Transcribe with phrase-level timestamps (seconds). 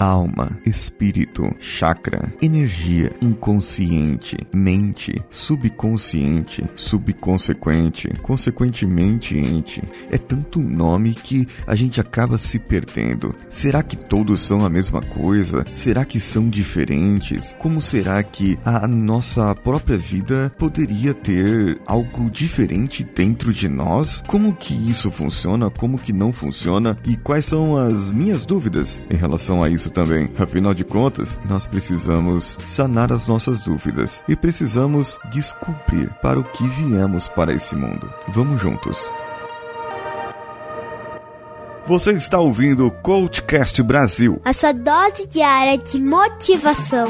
[0.00, 9.82] alma, espírito, chakra, energia, inconsciente, mente, subconsciente, subconsequente, consequentemente ente.
[10.08, 13.34] É tanto nome que a gente acaba se perdendo.
[13.50, 15.66] Será que todos são a mesma coisa?
[15.72, 17.56] Será que são diferentes?
[17.58, 24.22] Como será que a nossa própria vida poderia ter algo diferente dentro de nós?
[24.28, 25.68] Como que isso funciona?
[25.70, 26.96] Como que não funciona?
[27.04, 29.87] E quais são as minhas dúvidas em relação a isso?
[29.88, 30.30] Isso também.
[30.38, 36.66] Afinal de contas, nós precisamos sanar as nossas dúvidas e precisamos descobrir para o que
[36.68, 38.12] viemos para esse mundo.
[38.28, 39.10] Vamos juntos.
[41.86, 47.08] Você está ouvindo o Coachcast Brasil a sua dose diária de motivação.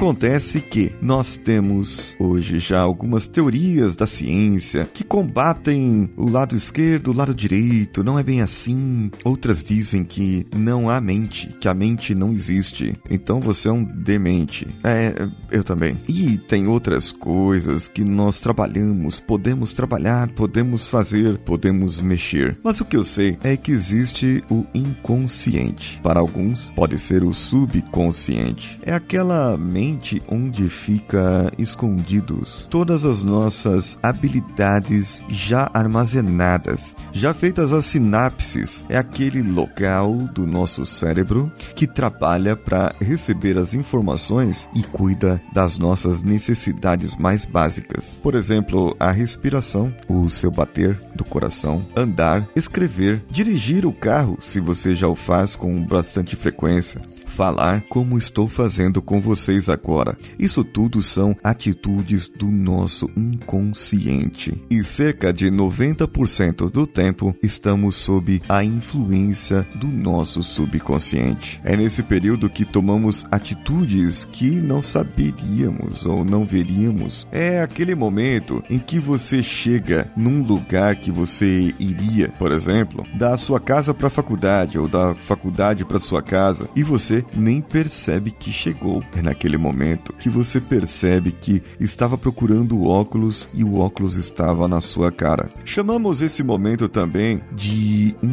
[0.00, 7.08] Acontece que nós temos hoje já algumas teorias da ciência que combatem o lado esquerdo,
[7.08, 9.10] o lado direito, não é bem assim.
[9.22, 12.94] Outras dizem que não há mente, que a mente não existe.
[13.10, 14.66] Então você é um demente.
[14.82, 15.98] É, eu também.
[16.08, 22.56] E tem outras coisas que nós trabalhamos, podemos trabalhar, podemos fazer, podemos mexer.
[22.64, 26.00] Mas o que eu sei é que existe o inconsciente.
[26.02, 28.80] Para alguns, pode ser o subconsciente.
[28.80, 29.89] É aquela mente
[30.28, 38.84] onde fica escondidos todas as nossas habilidades já armazenadas, já feitas as sinapses.
[38.88, 45.78] É aquele local do nosso cérebro que trabalha para receber as informações e cuida das
[45.78, 48.18] nossas necessidades mais básicas.
[48.22, 54.60] Por exemplo, a respiração, o seu bater do coração, andar, escrever, dirigir o carro, se
[54.60, 60.18] você já o faz com bastante frequência falar como estou fazendo com vocês agora.
[60.38, 64.62] Isso tudo são atitudes do nosso inconsciente.
[64.68, 71.60] E cerca de 90% do tempo estamos sob a influência do nosso subconsciente.
[71.64, 77.26] É nesse período que tomamos atitudes que não saberíamos ou não veríamos.
[77.30, 83.36] É aquele momento em que você chega num lugar que você iria, por exemplo, da
[83.36, 88.30] sua casa para a faculdade ou da faculdade para sua casa e você nem percebe
[88.30, 89.02] que chegou.
[89.14, 94.66] É naquele momento que você percebe que estava procurando o óculos e o óculos estava
[94.68, 95.48] na sua cara.
[95.64, 98.28] Chamamos esse momento também de um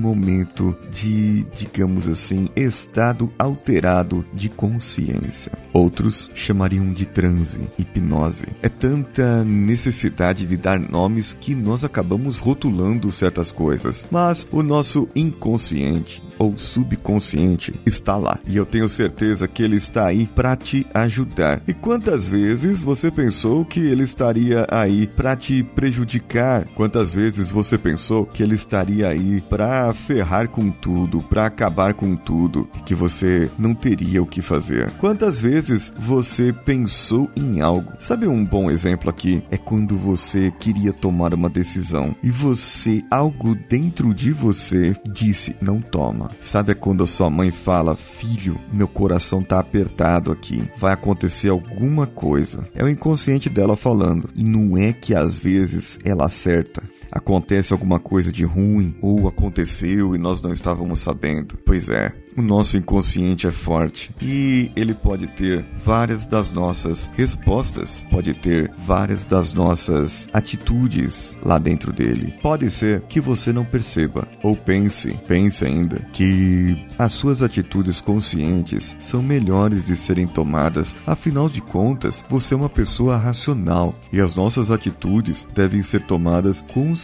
[0.00, 5.52] momento de, digamos assim, estado alterado de consciência.
[5.72, 8.46] Outros chamariam de transe, hipnose.
[8.62, 15.08] É tanta necessidade de dar nomes que nós acabamos rotulando certas coisas, mas o nosso
[15.14, 18.38] inconsciente ou subconsciente está lá.
[18.46, 21.62] E eu tenho certeza que ele está aí para te ajudar.
[21.68, 26.66] E quantas vezes você pensou que ele estaria aí para te prejudicar?
[26.74, 32.16] Quantas vezes você pensou que ele estaria aí para ferrar com tudo, para acabar com
[32.16, 34.90] tudo, que você não teria o que fazer?
[34.92, 37.92] Quantas vezes você pensou em algo?
[37.98, 43.54] Sabe um bom exemplo aqui é quando você queria tomar uma decisão e você algo
[43.68, 46.29] dentro de você disse não toma.
[46.40, 52.06] Sabe quando a sua mãe fala: Filho, meu coração tá apertado aqui, vai acontecer alguma
[52.06, 52.68] coisa?
[52.74, 54.28] É o inconsciente dela falando.
[54.34, 60.14] E não é que às vezes ela acerta acontece alguma coisa de ruim ou aconteceu
[60.14, 61.58] e nós não estávamos sabendo.
[61.64, 68.06] Pois é, o nosso inconsciente é forte e ele pode ter várias das nossas respostas,
[68.10, 72.34] pode ter várias das nossas atitudes lá dentro dele.
[72.42, 78.94] Pode ser que você não perceba ou pense, pense ainda que as suas atitudes conscientes
[78.98, 80.94] são melhores de serem tomadas.
[81.06, 86.60] Afinal de contas, você é uma pessoa racional e as nossas atitudes devem ser tomadas
[86.60, 86.99] conscientemente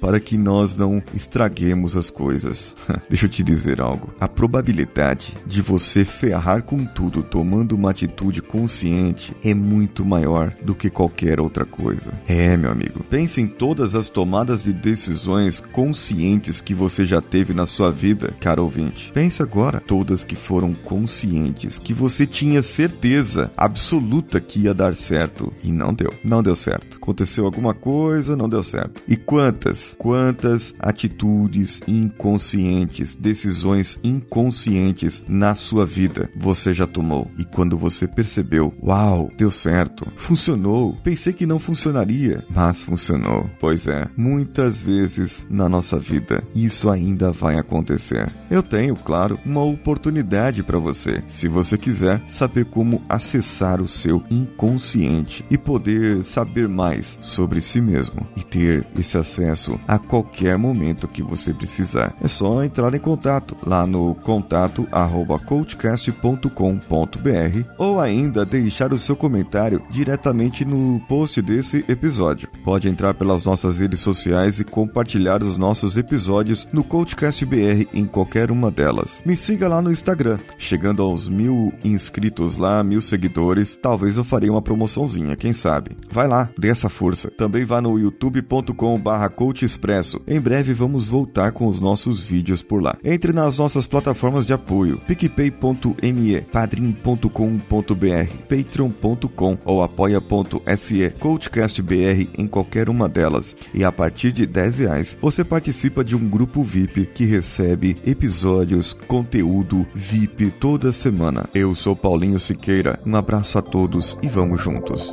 [0.00, 2.74] para que nós não estraguemos as coisas.
[3.08, 8.42] Deixa eu te dizer algo a probabilidade de você ferrar com tudo tomando uma atitude
[8.42, 12.12] consciente é muito maior do que qualquer outra coisa.
[12.26, 13.04] É, meu amigo.
[13.08, 18.34] Pense em todas as tomadas de decisões conscientes que você já teve na sua vida,
[18.40, 19.10] caro ouvinte.
[19.12, 25.52] Pense agora, todas que foram conscientes, que você tinha certeza absoluta que ia dar certo
[25.62, 26.12] e não deu.
[26.22, 26.96] Não deu certo.
[26.96, 35.84] Aconteceu alguma coisa, não deu certo E quantas, quantas atitudes inconscientes, decisões inconscientes na sua
[35.84, 37.30] vida você já tomou?
[37.38, 43.50] E quando você percebeu, uau, deu certo, funcionou, pensei que não funcionaria, mas funcionou.
[43.58, 48.30] Pois é, muitas vezes na nossa vida isso ainda vai acontecer.
[48.50, 54.22] Eu tenho, claro, uma oportunidade para você, se você quiser saber como acessar o seu
[54.30, 61.08] inconsciente e poder saber mais sobre si mesmo e ter esse acesso a qualquer momento
[61.08, 62.14] que você precisar.
[62.20, 64.86] É só entrar em contato lá no contato
[65.46, 66.50] coachcast.com.br
[67.78, 72.48] ou ainda deixar o seu comentário diretamente no post desse episódio.
[72.64, 78.06] Pode entrar pelas nossas redes sociais e compartilhar os nossos episódios no Coachcast BR em
[78.06, 79.20] qualquer uma delas.
[79.24, 80.38] Me siga lá no Instagram.
[80.58, 85.96] Chegando aos mil inscritos lá, mil seguidores, talvez eu farei uma promoçãozinha, quem sabe?
[86.10, 87.30] Vai lá, dê essa força.
[87.30, 88.59] Também vá no youtube.com
[89.02, 90.20] barra coachexpresso.
[90.26, 92.96] Em breve vamos voltar com os nossos vídeos por lá.
[93.04, 97.28] Entre nas nossas plataformas de apoio, picpay.me, padrim.com.br,
[98.48, 103.56] patreon.com ou apoia.se, coachcastbr em qualquer uma delas.
[103.74, 108.92] E a partir de 10 reais, você participa de um grupo VIP que recebe episódios,
[109.06, 111.48] conteúdo VIP toda semana.
[111.54, 115.12] Eu sou Paulinho Siqueira, um abraço a todos e vamos juntos.